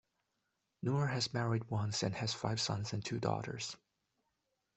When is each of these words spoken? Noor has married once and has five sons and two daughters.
Noor 0.81 1.05
has 1.05 1.31
married 1.31 1.69
once 1.69 2.01
and 2.01 2.15
has 2.15 2.33
five 2.33 2.59
sons 2.59 2.91
and 2.93 3.05
two 3.05 3.19
daughters. 3.19 3.77